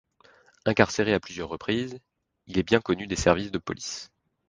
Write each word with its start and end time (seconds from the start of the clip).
Incarcéré 0.65 1.13
à 1.13 1.19
plusieurs 1.19 1.47
reprises, 1.49 1.99
il 2.47 2.57
est 2.57 2.63
bien 2.63 2.81
connu 2.81 3.05
des 3.05 3.15
services 3.15 3.51
de 3.51 3.59
police. 3.59 4.09